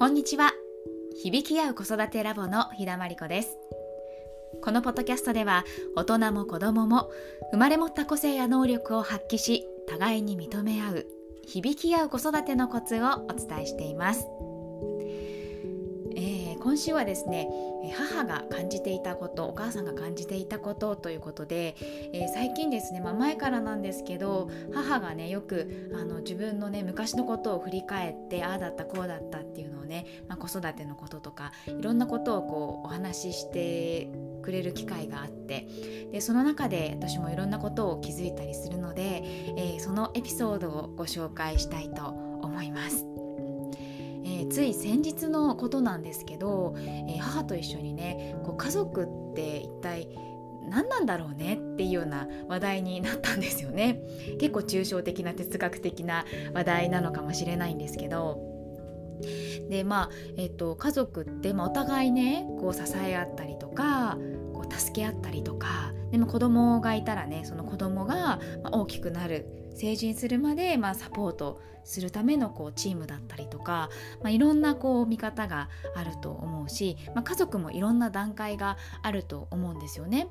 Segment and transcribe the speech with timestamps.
[0.00, 0.54] こんにちは。
[1.22, 3.58] 響き合う子育てラボの日田真理子です。
[4.62, 5.62] このポッドキャストでは
[5.94, 7.10] 大人も子供も
[7.50, 11.06] 生まれ持った個性や能力を発揮し互いに認め合う
[11.46, 14.26] 響き合う子育てのコツをお伝えしています。
[16.16, 17.48] え今週はですね
[17.94, 21.74] 母が感じていたことお母さんが感じていたことということで、
[22.12, 34.08] えー、最近ですね、まあ、前からなんですけど母がねよくあの自分のね昔のことを振り返ってああだったこうだったっていうのをね、まあ、子育てのこととかいろんなことをこうお話しして
[34.40, 35.68] くれる機会があって
[36.10, 39.22] でその中で私もいろんなことを気づいたりするので、
[39.56, 43.04] えー、そのエピソードをご紹介したいと思います。
[44.24, 50.08] え、つい先日のことなんですけど、えー、母と一緒にねこう家族って一体
[50.68, 54.00] 何なんだろうねっていうような話題になったんですよね
[54.38, 58.49] 結構抽象的な哲学的な話題なのかもしれないんですけど
[59.68, 64.18] でまあ、えっと、家族って、まあ、お互いねこう支え合ったりとか
[64.52, 68.40] こう助け合ったりとかでも子供がいたらねその子供が
[68.72, 73.88] 大きくなる成人するまで、まあ、サポートするためのこうチームだったりとか、
[74.22, 80.28] まあ、いろんなこう見方があると思うし、まあ、家族もいろんな段階があると思うんですよね。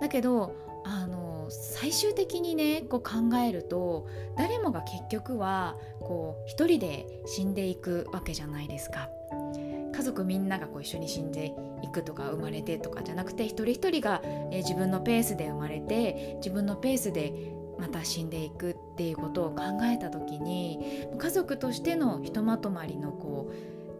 [0.00, 4.06] だけどあの最終的にねこう考えると
[4.36, 9.08] 誰もが結局はこう一人で死んでいくわけじゃないですか。
[9.92, 14.20] 家族みんながこう一緒に死んでいくとか生まれてとかじゃなくて一人一人が、
[14.50, 17.32] え自分のペースで生まれて自分のペースで
[17.78, 23.50] また死んでいくっていうことを考えた時に家族としてのひとまとまりのこ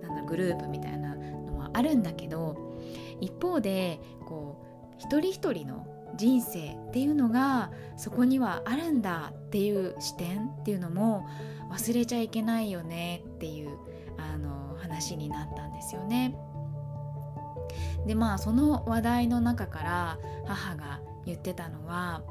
[0.03, 2.79] うなんだグループみたいなのはあるんだけど
[3.21, 4.63] 一方でこ
[4.93, 11.27] う一人一人の人生っていうのがそこにはあるんだっていう視点っていうのも
[11.71, 13.71] 忘れちゃいけないよねっていう
[14.19, 16.37] あの話になったんですよね。
[18.07, 22.23] でまあその話題の中から母が言ってたのは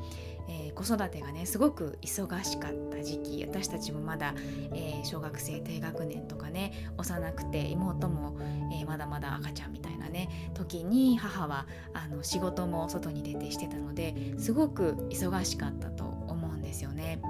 [0.48, 4.34] えー、子育てがねすごく忙しかった時期私たちもまだ、
[4.74, 8.38] えー、小学生低学年とかね幼くて妹も、
[8.72, 16.25] えー、まだまだ赤ちゃんみたいなね時に母はあの仕事も外に出てしてたのですごく忙しかったと
[16.66, 17.22] ですよね。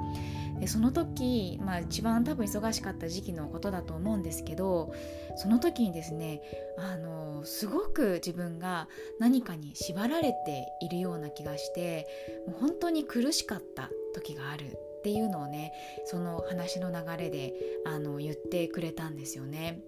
[0.59, 4.94] でその時、まあ、一番多分忙しかった時期のことだと思うんですけど
[5.35, 6.41] その時にですね
[6.78, 8.88] あのすごく自分が
[9.19, 12.07] 何かに縛られているような気がして
[12.47, 15.74] もう本当に苦しかった時があるっていうのをね
[16.06, 17.53] その話の流れで
[17.85, 19.79] あの言ってくれたんですよね。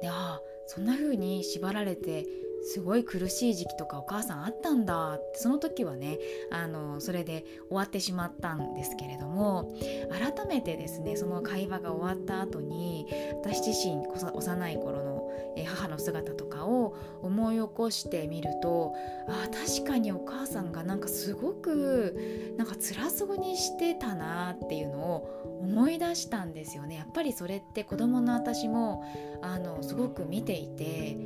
[0.00, 2.26] でああそんな風に縛られて
[2.62, 6.18] すごい苦しい時期とかお母さんあったんだってその時はね
[6.50, 9.72] あのそれで終わってしまったんですけれども
[10.10, 13.06] 改めてですねその会話が終わった後に
[13.42, 15.30] 私自身幼い頃の
[15.66, 18.94] 母の姿とかを思い起こしてみると
[19.28, 26.96] あ確かにお母さんがなんかすごくなんか辛そうにしてたなっていうのを思い出したんですよね。
[26.96, 29.04] やっぱりそれって子供の私も
[29.42, 31.16] あのすごく見ていて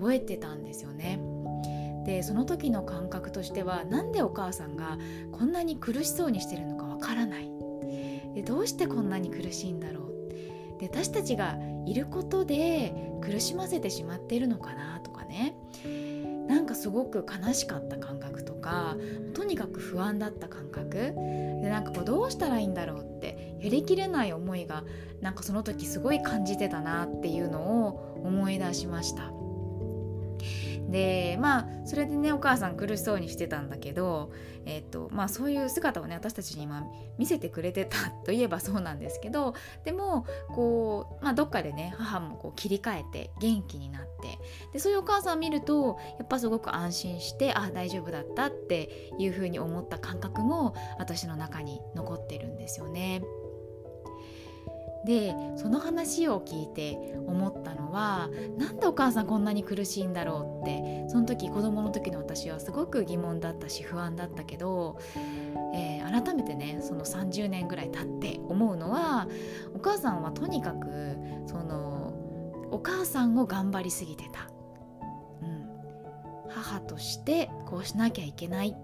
[0.00, 1.20] 覚えてたんですよね。
[2.06, 4.98] でその時の感覚としては何でお母さんが
[5.32, 7.50] こんなに苦しそうにしてるのかわからない
[8.34, 15.54] でどうしてこんなに苦しいんだろうで私たちがいることで苦しませてしまっているのかなとかね
[16.48, 18.96] なんかすごく悲しかった感覚とか
[19.34, 21.12] とにかく不安だった感覚
[21.62, 24.84] でなんかこうどうしたらいいんだろうってやりきれない思いが
[25.20, 29.39] なんかその時すごい感じてたなっていうのを思い出しました。
[30.90, 34.32] でまあそれでねお母さん苦しそうにしてたんだけど、
[34.66, 36.84] えーとまあ、そういう姿をね私たちに今
[37.18, 44.38] 見せてくれてたといえばそうなんですけどでもこう、まあ、どっかでね母もこう切り替えて元気になって
[44.72, 53.22] でそういうお母さんを見るとやっぱすごく安心してあ大丈夫だったっていうふうに思った感覚も私の中に残ってるんですよね。
[55.04, 64.98] でその話を聞いて思ったのはなんでお母さんこんなに苦しいんだろうってその時子供の時の私はすごく疑問だったし不安だったけど、
[65.74, 69.26] えー、改めてねその30年ぐらい経って思うのは
[69.74, 72.14] お母さんはとにかくその
[72.70, 74.50] お母さんを頑張りすぎてた、
[75.42, 75.66] うん、
[76.50, 78.76] 母としてこうしなきゃいけない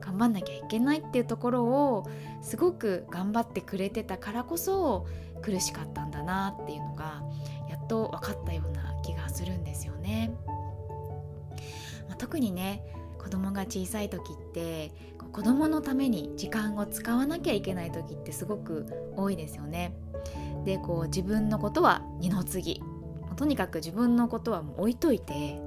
[0.00, 2.06] 頑張んなきゃいけないっていうところを
[2.40, 5.06] すごく頑張ってくれてたからこそ
[5.38, 7.22] 苦しかったんだなっていうのが
[7.68, 10.32] やっと分かったような気がするんですよね。
[12.08, 12.82] まあ、特にね
[13.18, 14.92] 子供が小さい時って
[15.32, 18.86] 子供のために時間を使わなきゃいけない時ってすごく
[19.16, 19.94] 多いですよね。
[20.64, 22.82] でこう自分のことは二の次
[23.36, 25.60] とにかく自分のことはもう置いといて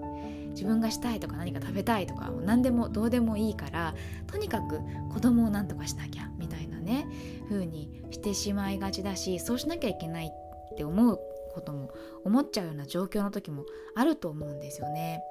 [0.49, 3.95] 自分がしたいとか何か食べたいとかもう何でもどうでもいいから
[4.27, 4.79] とにかく
[5.09, 7.07] 子供を何とかしなきゃみたいなね
[7.49, 11.19] 風にしてしまいがちだしそうしなきゃいけないって思う
[11.53, 11.91] ことも
[12.23, 13.65] 思っちゃうような状況の時も
[13.95, 15.21] あると思うんですよね。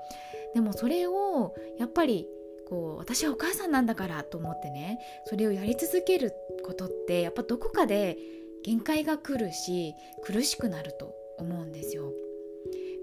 [0.55, 2.27] でもそれをやっぱり
[2.69, 6.33] こう私はお母さんなんだからと思ってねそれをやり続ける
[6.65, 8.19] ことってやっぱどこかで
[8.65, 12.13] 限界が来るし苦しくなると思うんですよ。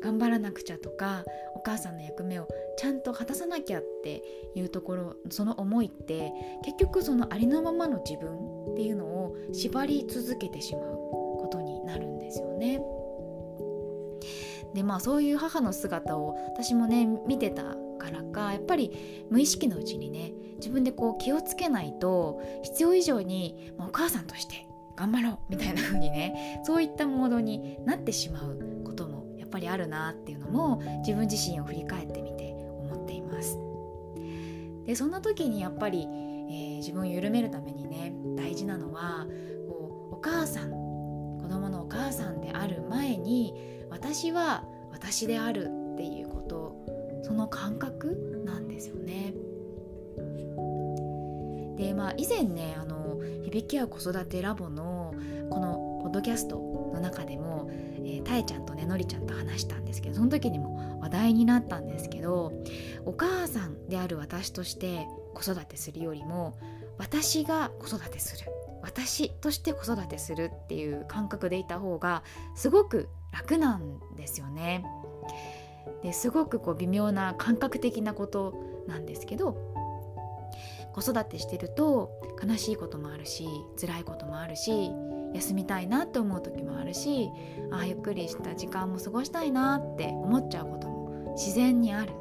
[0.02, 1.26] 頑張らなくちゃとか
[1.56, 2.48] お母さんの役目を
[2.78, 4.22] ちゃんと果たさなきゃって
[4.56, 6.32] いうところその思いって
[6.64, 8.38] 結局そのありのままの自分
[8.78, 10.94] っていうのを縛り続けてしまう
[11.40, 12.80] ことになるんですよね。
[14.76, 17.64] でまあそういう母の姿を私もね見てた
[17.98, 33.58] からかやっぱり無意識のうちにね自分でこう気をつけないと必要以上に、ま、お母さんとして頑張ろうみたいな風にねそういったモードになってしまうこともやっぱりあるなっていうのも自分自身を振り返ってみて思っています。
[34.86, 36.08] でそんな時にやっぱり、
[36.88, 39.28] 自分を緩めるためにね大事なのは
[39.68, 43.54] こうお母さん子供のお母さんである前に
[43.90, 49.34] 私は私であるっていうことその感覚なんですよね。
[51.76, 55.14] でまあ以前ねあの響き合う子育てラボの
[55.50, 56.58] このポッドキャスト
[56.94, 62.54] の中でも、えー、たえちゃんとねのりちゃんと話したんですけどその時にも話題になったんですけど
[63.06, 66.58] お母さんである私として子育てするよりも
[66.98, 68.52] 私が子育てする
[68.82, 72.24] 私として子育てするっていう感覚でいた方が
[72.56, 74.86] すごく楽なんですよね。
[76.04, 78.54] ですごくこう微妙な感覚的なこと
[78.88, 79.58] なんですけど
[80.94, 82.12] 子育てしてると
[82.42, 83.48] 悲しいこともあるし
[83.80, 84.92] 辛いこともあるし
[85.34, 87.30] 休みたいなって思う時もあるし
[87.72, 92.14] ああゆっくりした時間も過ごしたいなって思っちゃうことも自然にある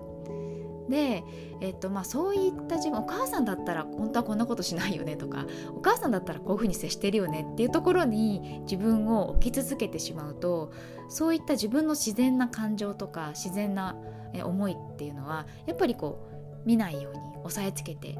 [0.88, 1.24] で、
[1.60, 10.72] えっとまあ、そういった自分お母さんだったら本当はこんなことしないよねとかお母さんだったらこういうふうに接してるよねっていうところに自分を置き続けてしまうと
[11.08, 13.96] そういった自分の自然な感情とか自然な
[14.44, 18.18] 思いっていうのはやっぱりこう見ないように押さえつけて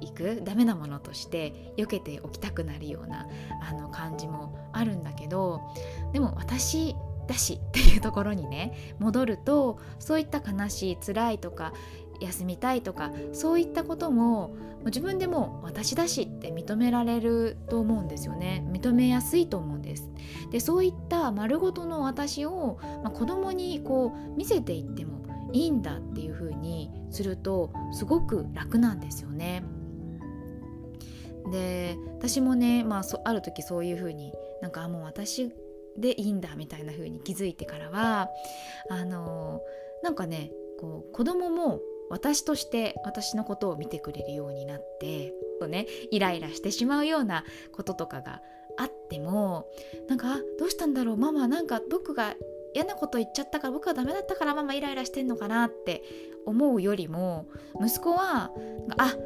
[0.00, 3.26] いくダメなものとして避けておきたくなるような
[3.60, 5.60] あの感じもあるんだけど
[6.12, 6.94] でも私
[7.28, 11.72] だしっていうところにね戻るとそういった悲しい辛いとか
[12.20, 18.64] 休みたいとかそういったことも自分でも私だしって認められると思うんですよね。
[18.72, 20.10] 認めやすいと思うんです。
[20.50, 25.18] でそういった丸ごとの私を、まあ、子供にこう見せていっても
[25.52, 29.62] いいんだっていう風にするとすごく楽なんですよね。
[31.50, 35.52] で私もね、まあ、ある時そういう風になんかもう私
[36.00, 38.28] でいいんだみたいな風に気づいてからは
[38.90, 39.60] あの
[40.02, 40.50] なんかね
[40.80, 41.80] こう子供も
[42.10, 48.40] 私として私のことを見てくれるようになってとねイライラしてしまうようなこととかが
[48.78, 49.68] あっても
[50.08, 52.34] なんかどうしたんだろうママなんか僕が
[52.74, 56.02] 嫌なこと言っちゃったから僕はダメだったからママイライラしてんのかなって
[56.46, 57.46] 思うよりも
[57.80, 58.50] 息子は
[58.98, 59.16] あ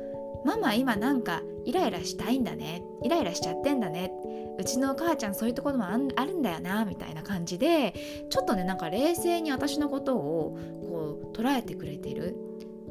[0.45, 4.11] ママ今なんかイライラしたいんだねイライラしちゃってんだね
[4.59, 7.95] うちのお母ちゃんそういうところもあるんだよなみたいな感じで
[8.31, 12.37] ちょっとねなんか冷静に私のことをこう捉えてくれてる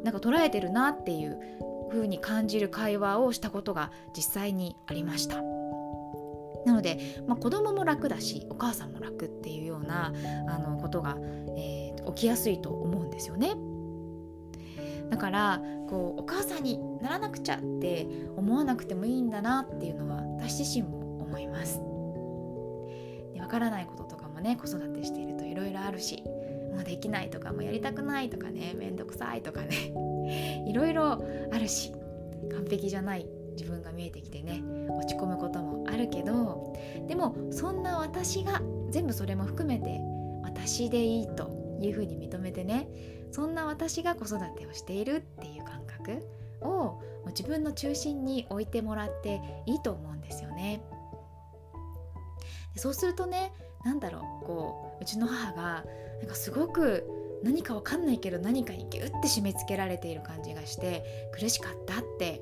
[0.03, 1.37] なんか捉えてるなっていう
[1.91, 5.41] 風に感じる会話をしたことが実際にありました。
[6.65, 10.13] なので、まあ、子供も楽だしお母さんも楽っていうような
[10.47, 11.17] あのことが、
[11.57, 13.55] えー、起きやすいと思うんですよね。
[15.09, 21.00] だからこうお母さんにならなくちゃって思わなくてもいいんだなっていうのは私自身も
[21.31, 21.79] 思います。
[23.33, 26.23] でわからないこととかもね子育てしているといろいろあるし
[26.73, 29.93] もうできないとかもうやりたくないとかねめんどくさいとかね
[30.67, 31.23] いろいろ
[31.53, 31.93] あるし
[32.51, 33.25] 完璧じゃない
[33.57, 36.73] 自分が見えてきてね落ち込むこともあるけど
[37.07, 39.99] でもそんな私が全部それも含めて
[40.43, 42.87] 私でいいというふうに認めてね
[43.31, 46.25] そんな私が子育てをしているっていう感覚
[46.61, 50.81] を自分の中心に置いてもらっていいと思うんですよね。
[52.75, 55.83] そうするとね何だろうこううちの母が
[56.19, 57.07] なんかすごく
[57.43, 62.41] 何かわかんないけど何かにギュッて締め付けられている感じがして苦しかったって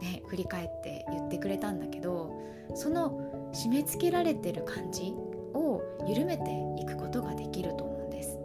[0.00, 2.32] ね振り返って言ってくれたんだけど
[2.74, 5.12] その締め付けられてる感じ
[5.54, 6.44] を緩めて
[6.82, 8.38] いくことができると思うんです。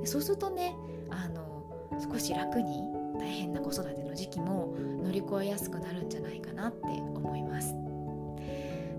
[0.00, 0.74] でそうするとね
[1.10, 1.62] あの
[2.12, 2.82] 少し楽に
[3.18, 7.87] 大変な子育ての時期も乗り越えやすくなるんじゃないかなって思います。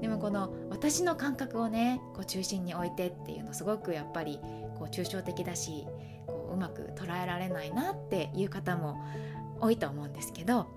[0.01, 4.39] でもこの私の感覚をねこう中心に置いてっていうのすごくやっぱり
[4.77, 5.85] こう抽象的だし
[6.27, 8.97] こううまく捉えられないなっていう方も
[9.59, 10.67] 多いと思うんですけど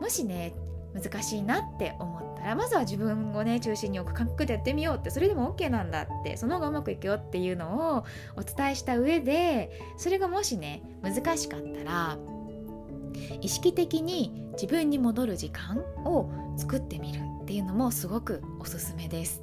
[0.00, 0.54] もしね
[0.94, 8.04] 難しいなって思ったらまずは自分をね中心に置く感覚でやってみようってそれでも OK なんだってその方がうまくいくよっていうのを
[8.36, 12.18] お伝えした上でそれがもしね難しかったら
[13.40, 17.31] 意識的に自分に戻る時間を作ってみる。
[17.42, 19.42] っていうのもすごくおすすめです。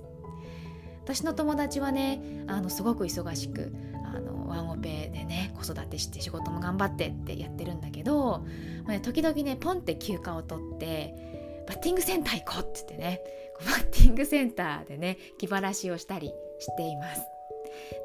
[1.04, 3.74] 私の友達はねあのすごく忙しく
[4.06, 8.44] あのワンオペでね子育てして仕事も頑張ってってやってるんだけど、
[8.84, 13.22] まあね、時々ねポンって休暇を取ってバッティングセンター行こうって言ってね
[13.66, 17.22] バッティングセンターでね気晴らしをしたりしています。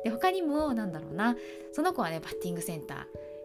[0.03, 1.37] で他にもなんだろうな
[1.73, 2.99] その子はねバッティングセンター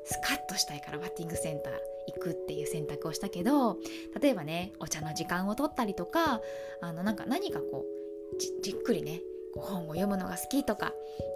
[0.05, 1.73] スカッとしたいからバッティングセンター
[2.11, 3.77] 行くっていう選択をしたけど
[4.21, 6.41] 例えばねお茶の時間を取ったりとか
[6.81, 7.85] あのなんか何かこ
[8.33, 9.21] うじっくりね
[9.53, 10.93] こう本を読むのが好きとか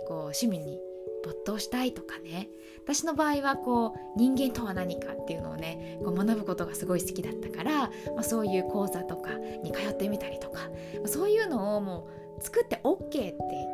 [0.08, 0.80] こう趣味に
[1.24, 2.50] 没頭したいとかね。
[2.84, 7.82] 私の場合はこう人間とは何かっていうのをねこう学ぶことがすごい好きだったから、
[8.13, 9.30] まあ、そういう講座とか
[9.63, 10.70] に通ってみたりとか
[11.06, 13.32] そういうのをもう作って OK って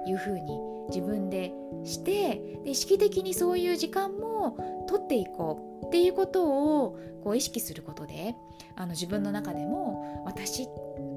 [0.08, 0.60] いう風に
[0.90, 4.58] 自分でしてで意識的にそういう時間も
[4.88, 8.36] 取っていこうっていうことをこう意識することで
[8.76, 10.68] あの自分の中でも私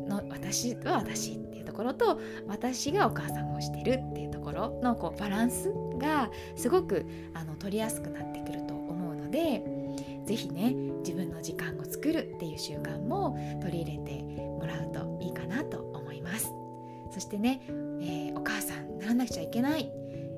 [0.09, 9.63] の私は私っていうところと私がお母さんをしてるっていうところのこうバランスがすごくあの取りやすくなってくると思うので
[10.27, 15.82] 是非ね自分の時間を作るっていう習慣も取り入れてもらうといいかなと
[17.23, 17.63] してね、
[18.01, 19.91] えー、お母さんならなくちゃいけない。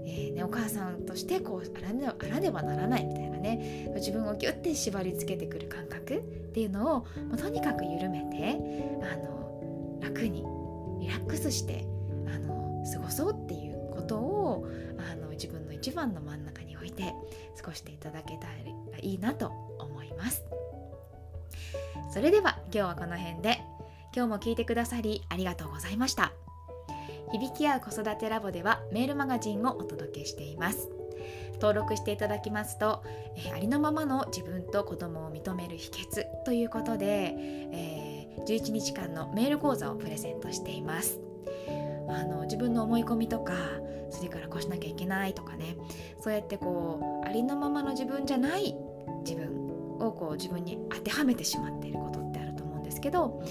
[0.06, 3.90] えーね、お母さんとしてこうあらねあらねばならないみたいなね。
[3.96, 6.20] 自分をギュッて縛りつけてくる感覚っ
[6.52, 8.58] ていうのをもうとにかく緩めて
[9.02, 10.44] あの楽に
[11.00, 11.86] リラックスして
[12.28, 14.68] あの過ごそうっていうことを
[15.10, 17.14] あの自分の一番の真ん中に置いて
[17.56, 20.44] 過ごしていただけたらいいなと思います。
[22.12, 23.74] それでは今日はこの辺で。
[24.16, 26.43] 今日も聞いてくださりありがとうございました。
[27.34, 30.88] 響き合う子育てラボではメールマガジンをお届けしています。
[31.54, 33.02] 登録していただきますと、
[33.36, 41.18] え、ありのままの自分と子供を認める秘訣ということで、えー、11日間のメール講座をプレゼントしています。
[42.08, 43.54] あの自分の思い込みとか
[44.10, 45.76] それからこうしなきゃいけないとかね
[46.20, 48.76] そうやってこうありのままの自分じゃない
[49.24, 53.42] 自分をこう自分に当てはめてしまっていることってあると思うんですけど、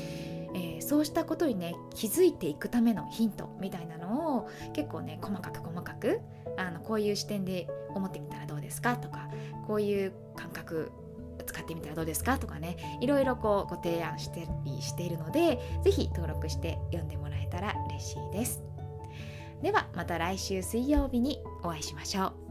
[0.94, 6.20] そうしたことにね気づいていくためのヒントみたいなのを結構ね細かく細かく
[6.56, 9.28] あのこういう視点で思ってみたらどうですかとか
[9.66, 10.92] こういう感覚
[11.48, 18.62] 使ってみたらどうですかとかねいろいろこうご提案してりしているので是非登録して読んでもらえたら嬉しいです。
[19.64, 22.43] ではまた来週水曜日にお会いしましょう。